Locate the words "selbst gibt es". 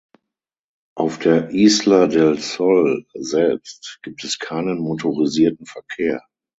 3.13-4.39